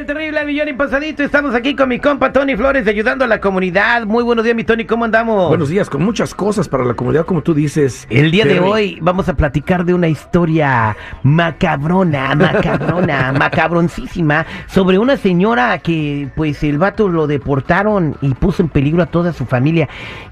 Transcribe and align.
el 0.00 0.06
terrible 0.06 0.44
millón 0.46 0.68
y 0.68 0.72
pasadito. 0.72 1.22
Estamos 1.22 1.54
aquí 1.54 1.76
con 1.76 1.90
mi 1.90 1.98
compa 1.98 2.32
Tony 2.32 2.56
Flores 2.56 2.86
ayudando 2.88 3.26
a 3.26 3.28
la 3.28 3.38
comunidad. 3.38 4.06
Muy 4.06 4.24
buenos 4.24 4.44
días, 4.46 4.56
mi 4.56 4.64
Tony. 4.64 4.86
¿Cómo 4.86 5.04
andamos? 5.04 5.48
Buenos 5.48 5.68
días, 5.68 5.90
con 5.90 6.02
muchas 6.02 6.34
cosas 6.34 6.68
para 6.70 6.84
la 6.86 6.94
comunidad, 6.94 7.26
como 7.26 7.42
tú 7.42 7.52
dices. 7.52 8.06
El 8.08 8.30
día 8.30 8.46
de 8.46 8.60
hoy 8.60 8.98
vamos 9.02 9.28
a 9.28 9.34
platicar 9.36 9.84
de 9.84 9.92
una 9.92 10.08
historia 10.08 10.96
macabrona, 11.22 12.34
macabrona, 12.34 13.32
macabroncísima 13.32 14.46
sobre 14.68 14.98
una 14.98 15.18
señora 15.18 15.78
que 15.80 16.30
pues 16.34 16.62
el 16.64 16.78
vato 16.78 17.06
lo 17.08 17.26
deportaron 17.26 18.16
y 18.22 18.32
puso 18.32 18.62
en 18.62 18.70
peligro 18.70 19.02
a 19.02 19.06
toda 19.06 19.34
su 19.34 19.44
familia. 19.44 19.86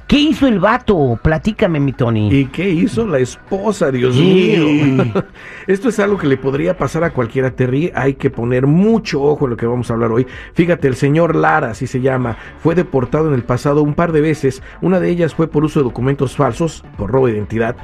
¿Qué 0.06 0.16
hizo 0.18 0.46
el 0.46 0.59
vato? 0.59 1.20
Platícame, 1.23 1.78
mi 1.80 1.92
Tony. 1.92 2.30
¿Y 2.34 2.46
qué 2.46 2.70
hizo 2.70 3.06
la 3.06 3.18
esposa, 3.18 3.90
Dios 3.90 4.14
Sí. 4.16 4.23
mío? 4.56 5.04
Esto 5.66 5.90
es 5.90 5.98
algo 5.98 6.16
que 6.16 6.26
le 6.26 6.38
podría 6.38 6.78
pasar 6.78 7.04
a 7.04 7.10
cualquiera, 7.10 7.50
Terry. 7.50 7.92
Hay 7.95 8.14
que 8.14 8.30
poner 8.30 8.66
mucho 8.66 9.20
ojo 9.23 9.45
en 9.45 9.50
lo 9.50 9.56
que 9.58 9.66
vamos 9.66 9.90
a 9.90 9.94
hablar 9.94 10.10
hoy. 10.10 10.26
Fíjate, 10.54 10.88
el 10.88 10.96
señor 10.96 11.37
Lara, 11.37 11.73
así 11.73 11.87
se 11.87 12.01
llama, 12.01 12.38
fue 12.62 12.74
deportado 12.74 13.28
en 13.28 13.34
el 13.34 13.42
pasado 13.42 13.82
un 13.82 13.92
par 13.92 14.12
de 14.12 14.23
veces. 14.23 14.62
Una 14.80 15.00
de 15.00 15.10
ellas 15.10 15.34
fue 15.34 15.48
por 15.48 15.65
uso 15.65 15.80
de 15.80 15.84
documentos 15.84 16.34
falsos, 16.34 16.82
por 16.96 17.10
robo 17.10 17.26
de 17.26 17.34
identidad. 17.34 17.76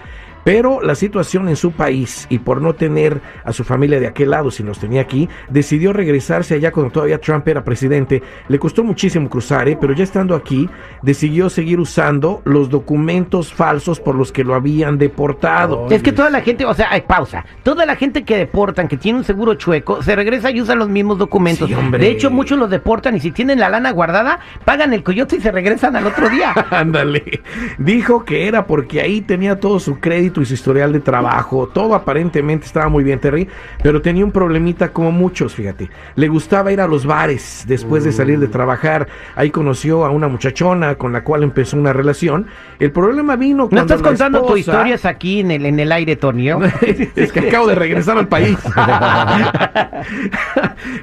Pero 0.45 0.83
la 0.83 0.95
situación 0.95 1.49
en 1.49 1.57
su 1.57 1.73
país 1.73 2.27
y 2.29 2.39
por 2.39 2.61
no 2.61 2.75
tener 2.75 3.21
a 3.45 3.53
su 3.53 3.65
familia 3.65 3.99
de 3.99 4.07
aquel 4.07 4.31
lado, 4.31 4.51
si 4.51 4.63
los 4.63 4.79
tenía 4.79 5.01
aquí, 5.01 5.29
decidió 5.49 5.93
regresarse 5.93 6.55
allá 6.55 6.71
cuando 6.71 6.93
todavía 6.93 7.19
Trump 7.19 7.49
era 7.49 7.65
presidente. 7.65 8.23
Le 8.49 8.59
costó 8.59 8.85
muchísimo 8.85 9.29
cruzar, 9.29 9.69
¿eh? 9.69 9.79
pero 9.81 9.95
ya 9.95 10.05
estando 10.05 10.35
aquí, 10.35 10.69
decidió 11.03 11.49
seguir 11.49 11.81
usando 11.81 12.43
los 12.45 12.69
documentos 12.69 13.53
falsos 13.53 14.01
por 14.01 14.15
los 14.15 14.33
que 14.33 14.45
lo 14.45 14.55
habían 14.55 14.99
deportado. 14.99 15.89
Es 15.91 16.03
que 16.03 16.13
toda 16.13 16.29
la 16.29 16.43
gente, 16.43 16.67
o 16.67 16.75
sea, 16.75 16.89
ay, 16.91 17.03
pausa. 17.07 17.45
Toda 17.63 17.87
la 17.87 17.97
gente 17.97 18.25
que 18.25 18.37
deportan, 18.37 18.87
que 18.87 18.99
tiene 18.99 19.19
un 19.19 19.25
seguro 19.25 19.55
chueco, 19.55 20.03
se 20.03 20.15
regresa 20.15 20.51
y 20.51 20.61
usa 20.61 20.75
los 20.75 20.89
mismos 20.89 21.19
documentos. 21.19 21.69
Sí, 21.69 21.75
hombre. 21.75 22.05
De 22.05 22.11
hecho, 22.11 22.31
muchos 22.31 22.59
los 22.59 22.69
deportan 22.69 23.17
y 23.17 23.21
si 23.21 23.31
tienen 23.31 23.61
la 23.61 23.71
lana 23.71 23.91
guardada, 23.93 24.41
pagan 24.65 24.93
el 24.93 25.03
coyote 25.03 25.37
y 25.37 25.41
se 25.41 25.51
regresan 25.51 25.97
al 25.97 26.07
otro 26.07 26.29
día. 26.29 26.53
Ándale. 26.71 27.43
Dijo 27.79 28.25
que 28.25 28.47
era 28.47 28.67
porque 28.67 29.01
ahí 29.01 29.23
tenía 29.23 29.59
todo 29.59 29.79
su 29.81 30.01
crédito 30.01 30.34
y 30.41 30.45
su 30.47 30.55
historial 30.55 30.93
de 30.93 31.01
trabajo. 31.01 31.69
Todo 31.73 31.95
aparentemente 31.95 32.67
estaba 32.67 32.89
muy 32.89 33.05
bien, 33.05 33.19
Terry. 33.21 33.49
Pero 33.83 34.01
tenía 34.03 34.25
un 34.25 34.33
problemita 34.33 34.93
como 34.93 35.13
muchos, 35.13 35.55
fíjate. 35.55 35.89
Le 36.17 36.29
gustaba 36.29 36.73
ir 36.73 36.81
a 36.81 36.87
los 36.87 37.07
bares 37.07 37.65
después 37.67 38.05
de 38.05 38.13
salir 38.13 38.39
de 38.39 38.49
trabajar. 38.49 39.09
Ahí 39.37 39.51
conoció 39.51 40.05
a 40.05 40.11
una 40.11 40.29
muchachona 40.29 40.97
con 40.97 41.13
la 41.13 41.25
cual 41.25 41.43
empezó 41.43 41.77
una 41.77 41.93
relación. 41.93 42.47
El 42.79 42.93
problema 42.93 43.37
vino 43.37 43.65
No 43.65 43.69
cuando 43.69 43.95
estás 43.95 44.01
la 44.03 44.09
contando 44.09 44.41
tu 44.43 44.57
esposa- 44.57 44.61
historias 44.61 45.05
aquí 45.05 45.41
en 45.41 45.51
el, 45.51 45.67
en 45.67 45.81
el 45.81 45.93
aire, 45.93 46.17
Tony. 46.17 46.49
¿no? 46.49 46.61
es 47.17 47.33
que 47.33 47.41
acabo 47.41 47.67
de 47.67 47.75
regresar 47.75 48.19
al 48.19 48.29
país. 48.29 48.59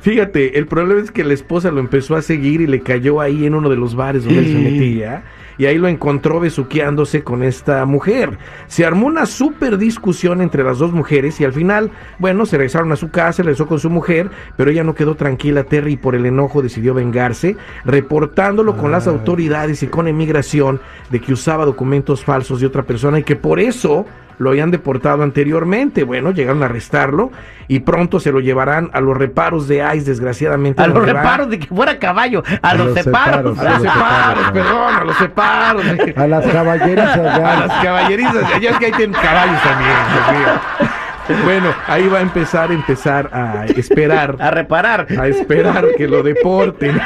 Fíjate, 0.01 0.57
el 0.57 0.67
problema 0.67 1.01
es 1.01 1.11
que 1.11 1.23
la 1.23 1.33
esposa 1.33 1.71
lo 1.71 1.79
empezó 1.79 2.15
a 2.15 2.21
seguir 2.21 2.61
y 2.61 2.67
le 2.67 2.81
cayó 2.81 3.21
ahí 3.21 3.45
en 3.45 3.55
uno 3.55 3.69
de 3.69 3.75
los 3.75 3.95
bares 3.95 4.23
donde 4.23 4.39
él 4.39 4.47
se 4.47 4.59
metía. 4.59 5.23
Y 5.57 5.65
ahí 5.65 5.77
lo 5.77 5.87
encontró 5.87 6.39
besuqueándose 6.39 7.23
con 7.23 7.43
esta 7.43 7.85
mujer. 7.85 8.37
Se 8.67 8.85
armó 8.85 9.07
una 9.07 9.25
súper 9.25 9.77
discusión 9.77 10.41
entre 10.41 10.63
las 10.63 10.79
dos 10.79 10.91
mujeres 10.91 11.39
y 11.39 11.45
al 11.45 11.53
final, 11.53 11.91
bueno, 12.19 12.45
se 12.45 12.57
regresaron 12.57 12.91
a 12.91 12.95
su 12.95 13.09
casa, 13.09 13.43
regresó 13.43 13.67
con 13.67 13.79
su 13.79 13.89
mujer, 13.89 14.29
pero 14.57 14.71
ella 14.71 14.83
no 14.83 14.95
quedó 14.95 15.15
tranquila, 15.15 15.63
Terry, 15.63 15.93
y 15.93 15.97
por 15.97 16.15
el 16.15 16.25
enojo 16.25 16.61
decidió 16.61 16.93
vengarse, 16.93 17.57
reportándolo 17.85 18.77
con 18.77 18.91
las 18.91 19.07
autoridades 19.07 19.83
y 19.83 19.87
con 19.87 20.07
emigración 20.07 20.81
de 21.09 21.19
que 21.19 21.33
usaba 21.33 21.65
documentos 21.65 22.23
falsos 22.23 22.59
de 22.59 22.67
otra 22.67 22.83
persona 22.83 23.19
y 23.19 23.23
que 23.23 23.35
por 23.35 23.59
eso 23.59 24.05
lo 24.41 24.49
habían 24.49 24.71
deportado 24.71 25.23
anteriormente. 25.23 26.03
Bueno, 26.03 26.31
llegaron 26.31 26.61
a 26.63 26.65
arrestarlo 26.65 27.31
y 27.67 27.79
pronto 27.81 28.19
se 28.19 28.31
lo 28.31 28.39
llevarán 28.39 28.89
a 28.93 28.99
los 28.99 29.15
reparos 29.17 29.67
de 29.67 29.77
ICE, 29.95 30.05
desgraciadamente. 30.09 30.81
A 30.81 30.87
los 30.87 31.01
va- 31.01 31.05
reparos 31.05 31.49
de 31.49 31.59
que 31.59 31.67
fuera 31.67 31.97
caballo, 31.99 32.43
a, 32.61 32.73
los, 32.75 32.87
los 32.87 32.95
separos. 32.95 33.57
separos, 33.57 33.59
A 33.59 33.79
los 33.79 33.81
separos, 33.93 34.51
perdón, 34.51 34.95
a 34.95 35.03
los 35.05 35.17
separos. 35.17 35.85
A 36.17 36.27
las 36.27 36.45
caballerizas 36.47 37.17
A 37.17 37.37
ya. 37.37 37.65
las 37.67 37.83
caballerizas, 37.83 38.61
ya 38.61 38.69
es 38.71 38.77
que 38.77 38.85
ahí 38.87 38.91
tienen 38.91 39.13
caballos 39.21 39.61
también. 39.63 39.97
Dios 40.13 40.39
mío. 40.39 40.91
Bueno, 41.43 41.73
ahí 41.87 42.07
va 42.07 42.19
a 42.19 42.21
empezar, 42.21 42.71
empezar 42.71 43.29
a 43.33 43.65
esperar. 43.65 44.35
A 44.39 44.51
reparar. 44.51 45.07
A 45.19 45.27
esperar 45.27 45.85
que 45.97 46.07
lo 46.07 46.23
deporten. 46.23 46.99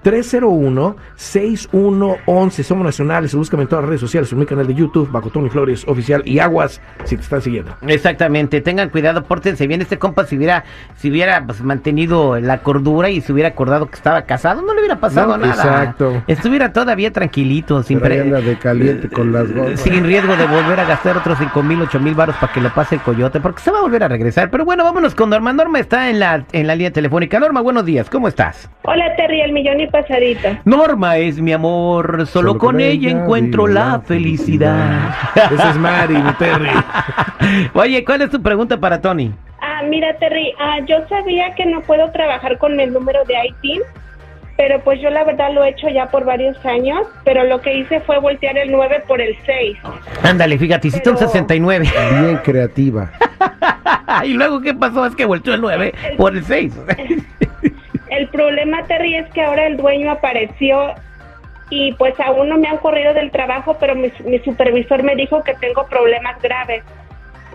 1-800-301-6111. 0.07 2.63
Somos 2.63 2.85
nacionales. 2.85 3.35
Búscame 3.35 3.63
en 3.63 3.69
todas 3.69 3.83
las 3.83 3.89
redes 3.89 4.01
sociales, 4.01 4.31
en 4.31 4.39
mi 4.39 4.45
canal 4.45 4.67
de 4.67 4.73
YouTube, 4.73 5.09
bajo 5.11 5.29
Tony 5.29 5.49
Flores 5.49 5.85
Oficial 5.87 6.21
y 6.25 6.39
Aguas, 6.39 6.81
si 7.03 7.15
te 7.15 7.21
están 7.23 7.41
siguiendo. 7.41 7.75
Exactamente, 7.87 8.61
tengan 8.61 8.89
cuidado, 8.89 9.23
pórtense 9.23 9.67
bien. 9.67 9.81
Este 9.81 9.97
compa, 9.97 10.25
si 10.25 10.37
hubiera, 10.37 10.63
si 10.95 11.09
hubiera 11.11 11.45
pues, 11.45 11.61
mantenido 11.61 12.39
la 12.39 12.59
cordura 12.59 13.09
y 13.09 13.21
se 13.21 13.33
hubiera 13.33 13.49
acordado 13.49 13.87
que 13.87 13.95
estaba 13.95 14.23
casado, 14.23 14.61
no 14.61 14.73
le 14.73 14.79
hubiera 14.79 14.99
pasado 14.99 15.37
No, 15.37 15.45
nada. 15.45 15.63
exacto. 15.83 16.23
Estuviera 16.27 16.73
todavía 16.73 17.11
tranquilito, 17.11 17.83
sin, 17.83 17.99
pre- 17.99 18.23
de 18.23 18.57
caliente 18.57 19.09
con 19.09 19.31
las 19.31 19.51
gorras. 19.51 19.79
sin 19.81 20.03
riesgo 20.03 20.35
de 20.35 20.45
volver 20.47 20.79
a 20.79 20.85
gastar 20.85 21.17
otros 21.17 21.37
cinco 21.39 21.63
mil, 21.63 21.81
ocho 21.81 21.99
mil 21.99 22.15
baros 22.15 22.35
para 22.37 22.51
que 22.53 22.61
lo 22.61 22.73
pase 22.73 22.95
el 22.95 23.01
coyote, 23.01 23.39
porque 23.39 23.61
se 23.61 23.71
va 23.71 23.79
a 23.79 23.81
volver 23.81 24.03
a 24.03 24.07
regresar. 24.07 24.49
Pero 24.49 24.65
bueno, 24.65 24.83
vámonos 24.83 25.15
con 25.15 25.29
Norma. 25.29 25.53
Norma 25.53 25.79
está 25.79 26.09
en 26.09 26.19
la, 26.19 26.45
en 26.51 26.67
la 26.67 26.75
línea 26.75 26.91
telefónica. 26.91 27.39
Norma, 27.39 27.61
buenos 27.61 27.85
días, 27.85 28.09
¿cómo 28.09 28.27
estás? 28.27 28.69
Hola 28.83 29.15
Terry, 29.15 29.41
el 29.41 29.53
millón 29.53 29.79
y 29.79 29.87
pasadito. 30.01 30.49
Norma 30.65 31.17
es 31.17 31.39
mi 31.39 31.53
amor, 31.53 32.27
solo, 32.27 32.57
con, 32.57 32.79
ella, 32.79 33.09
encuentro 33.09 33.67
la 33.67 33.77
la 33.77 33.99
felicidad. 34.01 35.15
Esa 35.35 35.69
es 35.71 35.77
Mari, 35.77 36.15
mi 36.15 36.33
Terry. 36.33 36.69
Oye, 37.73 38.03
¿cuál 38.03 38.21
es 38.21 38.29
tu 38.29 38.41
pregunta 38.41 38.79
para 38.79 39.01
Tony? 39.01 39.31
Ah, 39.61 39.81
mira 39.87 40.17
Terry, 40.17 40.53
ah, 40.59 40.79
yo 40.87 40.97
sabía 41.07 41.53
que 41.55 41.65
no 41.65 41.81
puedo 41.81 42.11
trabajar 42.11 42.57
con 42.57 42.79
el 42.79 42.93
número 42.93 43.23
de 43.25 43.33
ITIN, 43.47 43.81
pero 44.55 44.79
pues 44.81 44.99
yo 45.01 45.09
la 45.09 45.23
verdad 45.23 45.53
lo 45.53 45.63
he 45.63 45.69
hecho 45.69 45.87
ya 45.89 46.07
por 46.07 46.25
varios 46.25 46.63
años, 46.65 47.07
pero 47.23 47.43
lo 47.43 47.61
que 47.61 47.77
hice 47.77 47.99
fue 48.01 48.19
voltear 48.19 48.57
el 48.57 48.71
9 48.71 49.03
por 49.07 49.21
el 49.21 49.35
6. 49.45 49.77
Ándale, 50.23 50.57
fíjate, 50.57 50.87
hiciste 50.87 51.09
un 51.09 51.15
Pero- 51.15 51.27
69. 51.29 51.87
Bien 52.19 52.37
creativa. 52.43 53.11
y 54.23 54.33
luego, 54.33 54.61
¿qué 54.61 54.73
pasó? 54.73 55.05
Es 55.05 55.15
que 55.15 55.25
volteó 55.25 55.53
el 55.53 55.61
9 55.61 55.93
por 56.17 56.35
el 56.35 56.43
6. 56.43 56.73
El 58.17 58.29
problema 58.29 58.83
Terry 58.87 59.15
es 59.15 59.29
que 59.31 59.43
ahora 59.43 59.67
el 59.67 59.77
dueño 59.77 60.09
apareció 60.09 60.95
y 61.69 61.93
pues 61.93 62.19
aún 62.19 62.49
no 62.49 62.57
me 62.57 62.67
han 62.67 62.77
corrido 62.77 63.13
del 63.13 63.29
trabajo, 63.29 63.77
pero 63.79 63.93
mi, 63.93 64.11
mi 64.25 64.39
supervisor 64.39 65.03
me 65.03 65.15
dijo 65.15 65.43
que 65.43 65.53
tengo 65.53 65.85
problemas 65.85 66.41
graves. 66.41 66.83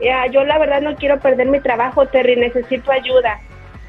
Ya, 0.00 0.26
yo 0.28 0.44
la 0.44 0.58
verdad 0.58 0.80
no 0.80 0.94
quiero 0.94 1.18
perder 1.18 1.48
mi 1.48 1.58
trabajo, 1.58 2.06
Terry, 2.06 2.36
necesito 2.36 2.92
ayuda. 2.92 3.40